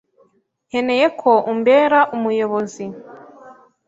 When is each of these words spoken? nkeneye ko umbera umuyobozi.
nkeneye 0.67 1.05
ko 1.19 1.31
umbera 1.51 1.99
umuyobozi. 2.15 2.85